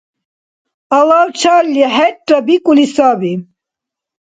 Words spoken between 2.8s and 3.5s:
саби.